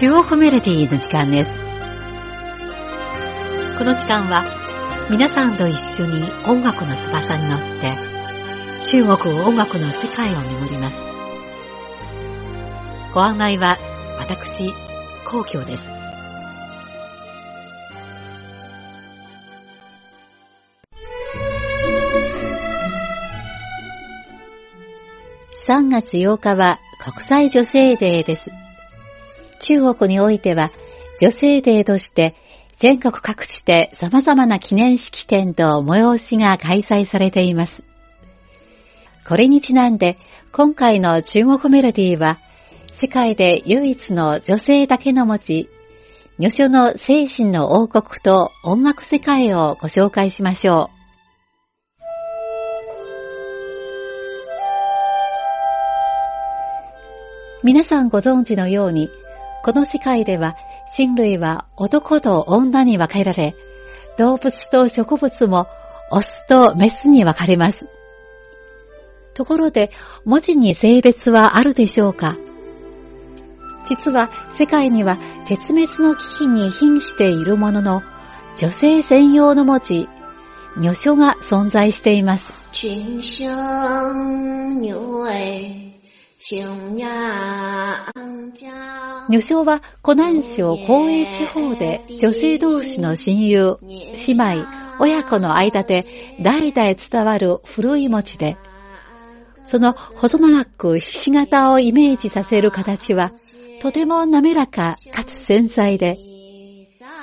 [0.00, 1.50] 中央コメディの時間です。
[3.76, 4.46] この時間は
[5.10, 7.94] 皆さんと一緒に音楽の翼に乗って
[8.88, 10.96] 中国音楽の世界を巡ります。
[13.12, 13.76] ご案内は
[14.18, 14.72] 私、
[15.26, 15.82] 皇居です。
[25.68, 28.59] 3月8日は国際女性デーです。
[29.70, 30.72] 中国においては
[31.20, 32.34] 女性デーとして
[32.78, 37.84] 全国各地で様々な記念式典と催しが開催されています。
[39.28, 40.18] これにちなんで
[40.50, 42.40] 今回の中国メロディーは
[42.90, 45.70] 世界で唯一の女性だけの持ち、
[46.40, 51.00] 女書の精神の王国と音楽世界をご紹介しましょう。
[57.62, 59.10] 皆さんご存知のように、
[59.62, 60.56] この世界では
[60.94, 63.54] 人類は男と女に分けられ、
[64.18, 65.66] 動物と植物も
[66.10, 67.86] オスとメスに分かれます。
[69.34, 69.90] ところで、
[70.24, 72.36] 文字に性別はあるでしょうか？
[73.86, 78.02] 実は世界には絶滅の危機に瀕しているものの、
[78.56, 80.08] 女性専用の文字、
[80.76, 82.46] 女書が存在しています。
[89.28, 94.66] 女性は湖南省広栄地方で女性同士の親友、姉妹、
[94.98, 96.06] 親子の間で
[96.40, 98.56] 代々伝わる古い文字で、
[99.66, 103.32] その細長くひし形をイメージさせる形は、
[103.82, 106.16] とても滑らかかつ繊細で、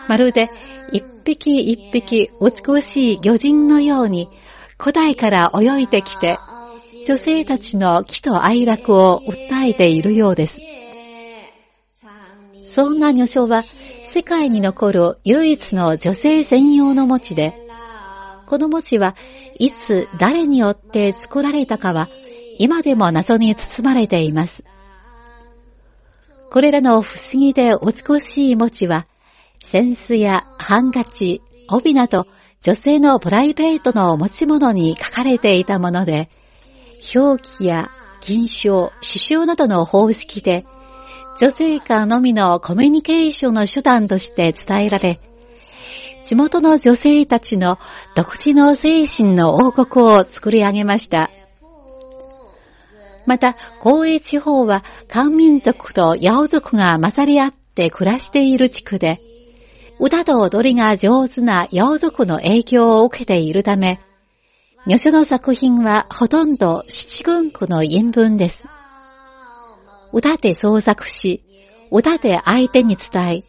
[0.08, 0.48] まるで
[0.94, 4.30] 一匹一匹美しい魚人のように
[4.78, 6.38] 古代から泳いできて
[7.06, 10.60] 女性たちの喜と愛楽を訴えているようです。
[12.64, 13.64] そんな女書は
[14.06, 17.54] 世界に残る唯一の女性専用の文字で、
[18.46, 19.16] この文字は
[19.60, 22.08] いつ誰によって作られたかは
[22.58, 24.64] 今でも謎に包まれています。
[26.50, 29.08] これらの不思議で美しい文字は、
[29.74, 32.28] 扇子やハンカチ、帯など
[32.62, 36.30] 女性のプライベートの持ち物に書かれていたもので、
[37.16, 37.90] 表記や
[38.22, 40.66] 銀章、刺繍などの方式で、
[41.40, 45.20] 女性間のみのコミュニケーションの手段として伝えられ、
[46.26, 47.80] 地元の女性たちの
[48.16, 51.30] 独自の精神の王国を作り上げました。
[53.26, 59.22] また、広栄地方は漢民族と八尾族が混ざり合って暮らしている地区で、
[60.00, 64.00] 歌と踊りが上手な八尾族の影響を受けているため、
[64.88, 68.70] 女書の作品はほとんど七軍句の韻文です。
[70.14, 71.44] 歌で創作し、
[71.92, 73.42] 歌で相手に伝え、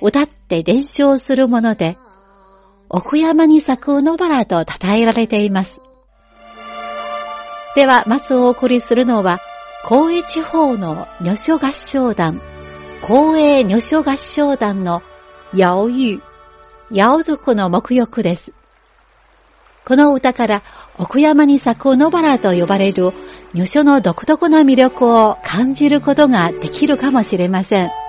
[0.00, 1.96] 歌って伝承するもので、
[2.88, 5.74] 奥山に咲く野原と称えられています。
[7.74, 9.40] では、まずお送りするのは、
[9.88, 12.40] 光栄地方の女書合唱団、
[13.02, 15.02] 光栄女書合唱団の
[15.52, 16.20] 八尾湯、
[16.94, 18.52] 八尾族の目浴です。
[19.86, 20.64] この歌から
[20.98, 23.12] 奥山に咲く野原と呼ばれる
[23.54, 28.05] 女書の独特な魅力を感じることができるかもしれません。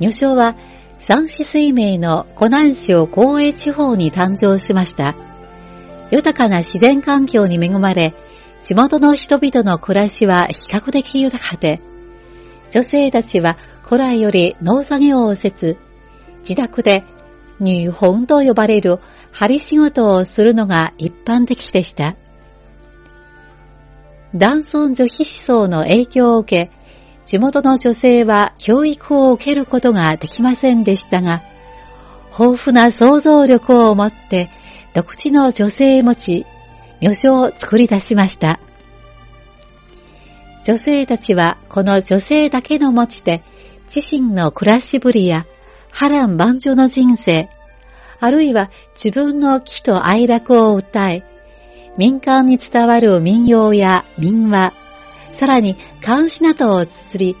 [0.00, 0.56] 女性は
[0.98, 5.14] 三子水明の湖南省高栄地方に誕生しました。
[6.10, 8.14] 豊かな自然環境に恵まれ、
[8.60, 11.80] 地元の人々の暮らしは比較的豊かで、
[12.70, 15.76] 女性たちは古来より農作業をせず、
[16.40, 17.04] 自宅で
[17.58, 19.00] 入本と呼ばれる
[19.32, 22.16] 針仕事をするのが一般的でした。
[24.34, 26.75] 男尊女卑思想の影響を受け、
[27.26, 31.42] 地元の女性は教育を受けることができませんでしたが、
[32.38, 34.50] 豊富な想像力を持って
[34.94, 36.46] 独自の女性持ち、
[37.00, 38.60] 女性を作り出しました。
[40.62, 43.42] 女性たちはこの女性だけの持ちで
[43.92, 45.46] 自身の暮らしぶりや
[45.90, 47.48] 波乱万丈の人生、
[48.20, 51.24] あるいは自分の気と愛楽を訴え、
[51.98, 54.74] 民間に伝わる民謡や民話、
[55.32, 57.36] さらに監視などを綴り、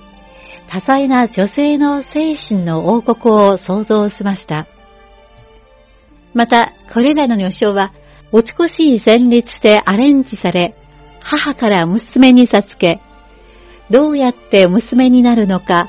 [0.68, 4.66] 多彩な女性の精神の王国を創造しました。
[6.34, 7.92] また、これらの女性は、
[8.32, 10.74] 美しい旋律でアレンジされ、
[11.20, 13.00] 母から娘に授け、
[13.90, 15.88] どうやって娘になるのか、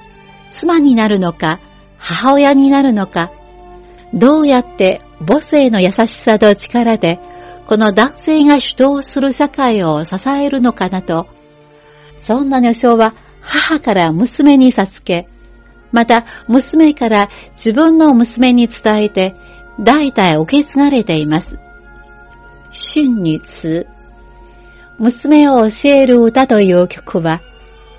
[0.51, 1.59] 妻になるのか、
[1.97, 3.31] 母親になるのか、
[4.13, 7.19] どうやって母性の優しさと力で、
[7.67, 11.27] この男性が主導する社会を支えるのかなと、
[12.17, 15.27] そんな女性は母から娘に授け、
[15.91, 19.35] また娘から自分の娘に伝えて、
[19.79, 21.57] 代々受け継がれています。
[22.71, 23.85] 春女詞。
[24.99, 27.41] 娘を教える歌という曲は、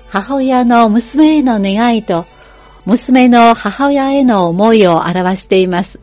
[0.09, 2.25] 母親の娘への願いと、
[2.85, 5.99] 娘の母親への思いを表しています。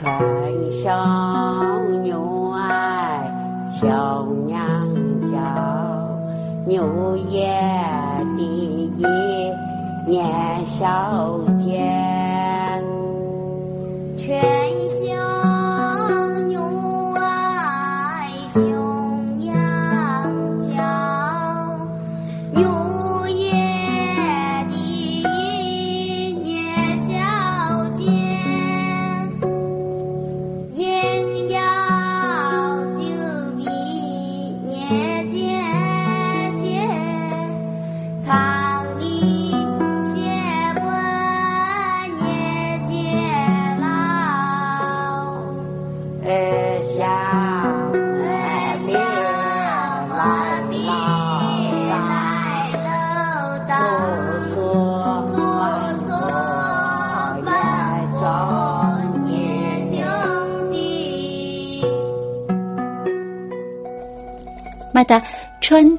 [0.00, 0.04] 春
[0.84, 2.12] 香牛
[2.54, 3.28] 爱
[3.80, 4.47] 小，
[6.68, 7.48] 牛也
[8.36, 9.04] 第一
[10.06, 12.84] 年少见，
[14.14, 14.68] 全。
[15.18, 15.47] ま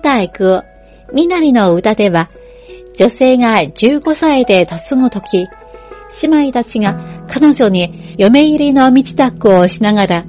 [0.10, 0.66] 代歌、
[1.14, 2.32] みなりの歌では、
[2.96, 5.48] 女性が15歳で嫁ぐとき、
[6.24, 10.26] 姉妹たちが彼女に嫁入りの道だっこをしながら、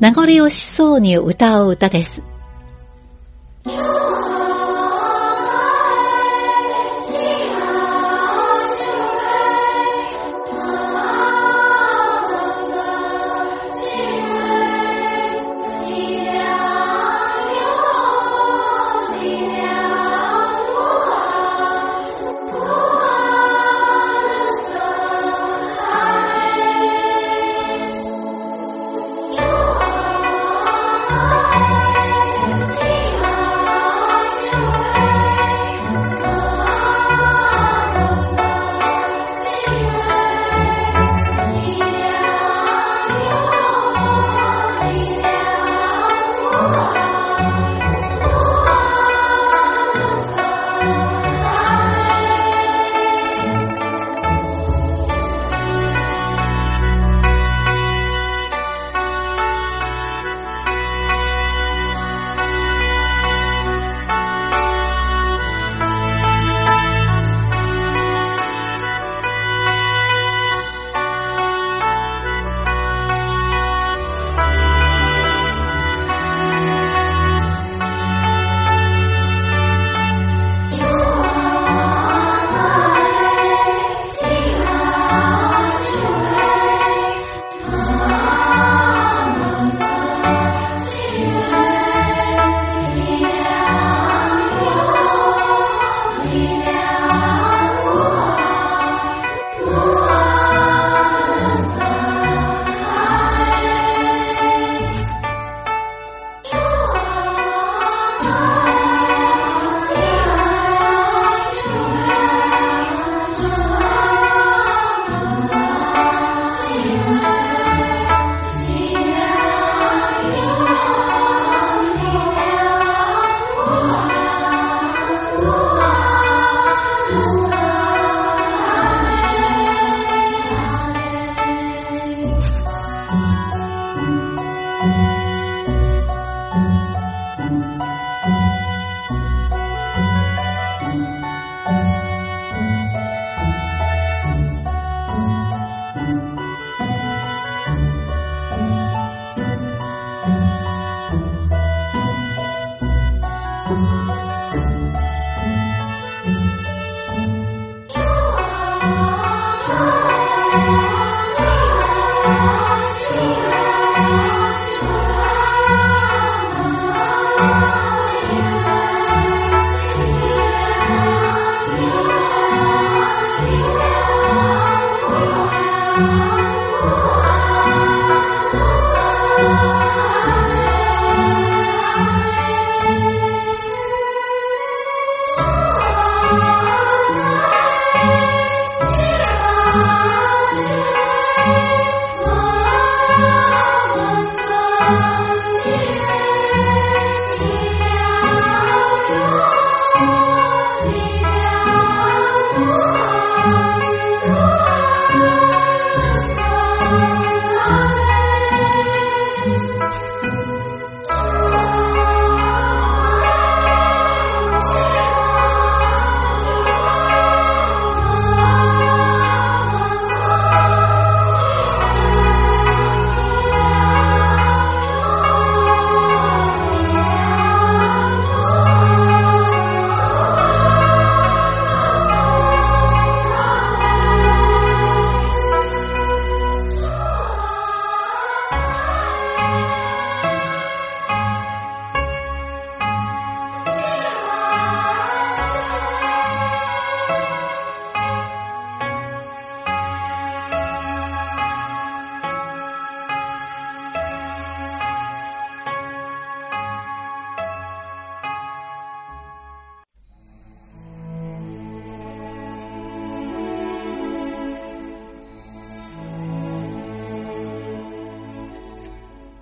[0.00, 2.24] 名残惜しそうに歌う歌です。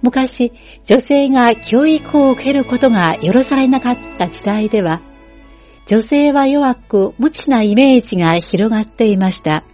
[0.08, 0.52] 昔、
[0.86, 5.02] 女性が教育を受けることが許されなかった時代では、
[5.86, 9.64] 女性は弱く無知なイメージが広がっていました。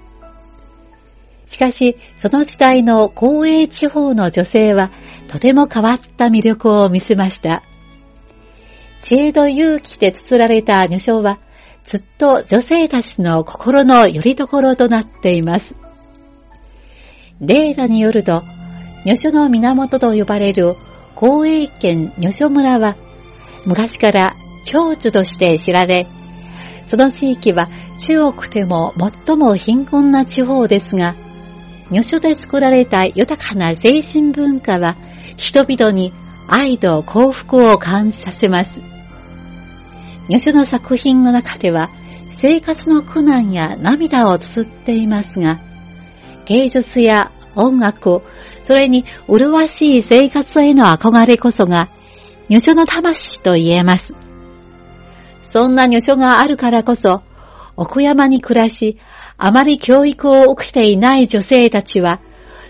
[1.46, 4.90] しかし、その時代の公営地方の女性は、
[5.28, 7.62] とても変わった魅力を見せました。
[9.02, 11.38] 知恵と勇気で綴られた女書は、
[11.84, 15.76] ずっと女性たちの心の拠り所となっています。
[17.40, 18.42] データによると、
[19.04, 20.76] 女書の源と呼ばれる
[21.14, 22.96] 公営県女書村は、
[23.66, 24.34] 昔から
[24.64, 26.06] 長寿として知られ、
[26.86, 27.68] その地域は
[27.98, 28.92] 中国でも
[29.26, 31.16] 最も貧困な地方ですが、
[31.90, 34.96] 女書で作られた豊かな精神文化は、
[35.36, 36.12] 人々に
[36.48, 38.80] 愛と幸福を感じさせます。
[40.28, 41.90] 女書の作品の中では、
[42.30, 45.60] 生活の苦難や涙を綴っていますが、
[46.46, 48.22] 芸術や音楽、
[48.64, 51.90] それに麗しい生活への憧れこそが、
[52.48, 54.14] 女書の魂と言えます。
[55.42, 57.22] そんな女書があるからこそ、
[57.76, 58.98] 奥山に暮らし、
[59.36, 62.22] あまり教育を受けていない女性たちは、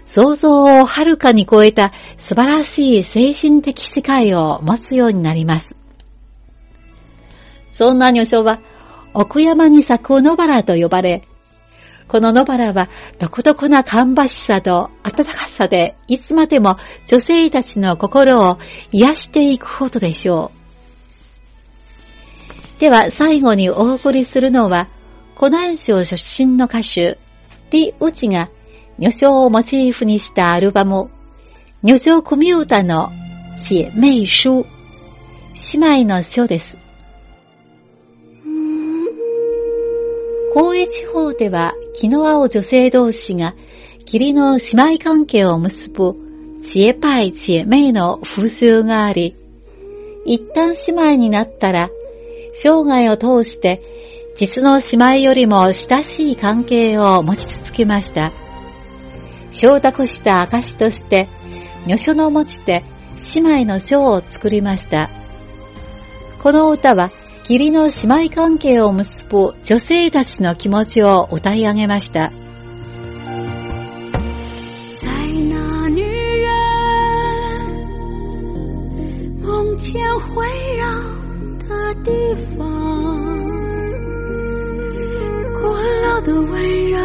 [0.04, 5.76] 想像をはるかに超えた素晴らしい精神的世界を持つようになります。
[7.70, 8.60] そんな女書は、
[9.14, 11.22] 奥山に咲く野原と呼ばれ、
[12.08, 18.58] この野原は独特な芳しさと暖かさでいつまでも女性たちの心を
[18.92, 20.64] 癒していくことでしょう。
[22.80, 24.88] では最後にお送りするのは、
[25.36, 27.18] 湖南省出身の歌手、
[27.70, 28.50] 李ウチが
[28.98, 31.10] 女性をモチーフにしたアルバム、
[31.82, 33.10] 女性組歌の
[33.62, 34.66] 姐妹書、
[35.72, 36.78] 姉妹の書です。
[40.54, 43.54] 高江地方では気の合う女性同士が
[44.04, 46.16] 霧の姉妹関係を結ぶ
[46.62, 49.36] 知恵パイ知恵妹の風習があり、
[50.26, 51.88] 一旦姉妹になったら
[52.52, 53.82] 生涯を通して
[54.36, 58.32] 実の姉妹よりも親しい関係を持ち続けました。
[59.52, 61.28] 承諾した証として、
[61.86, 62.84] 女書の持ちて
[63.34, 65.10] 姉妹の書を作りました。
[66.42, 67.10] この歌は
[67.46, 67.92] 義理の姉
[68.26, 72.32] 妹関係を結ぶ女性たちの気持ちを歌い上げました。
[75.02, 75.12] 在
[75.50, 76.48] 那女人
[79.42, 80.88] 梦前环绕
[81.68, 82.10] 的地
[82.56, 82.64] 方，
[85.52, 85.60] 古
[86.02, 86.50] 老的温
[86.88, 86.96] 柔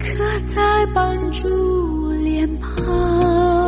[0.00, 0.04] 刻
[0.52, 1.46] 在斑竹
[2.24, 3.63] 脸庞。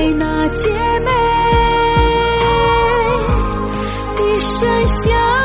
[0.00, 0.64] 在那姐
[1.00, 1.10] 妹
[4.16, 5.39] 一生相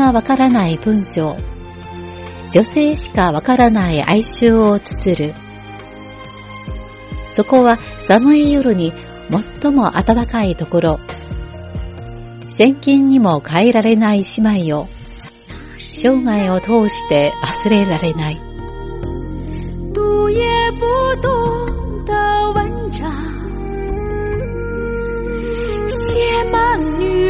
[0.00, 1.36] がわからない文章。
[2.50, 5.34] 女性しかわからない哀愁を綴る。
[7.28, 8.92] そこは寒い夜に
[9.62, 11.00] 最も暖かいところ。
[12.48, 14.88] 千金にも変えられない姉妹を
[15.78, 17.32] 生涯を通して
[17.64, 18.40] 忘れられない。
[19.92, 20.80] 读也不
[21.20, 21.28] 懂
[22.06, 22.12] 的
[22.54, 23.04] 文章，
[25.88, 27.29] 写满女